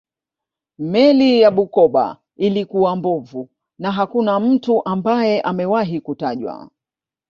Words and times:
Meli 0.79 1.41
ya 1.41 1.51
Bukoba 1.51 2.17
ilikuwa 2.37 2.95
mbovu 2.95 3.49
na 3.79 3.91
hakuna 3.91 4.39
mtu 4.39 4.85
ambaye 4.85 5.41
amewahi 5.41 6.01
kutajwa 6.01 6.69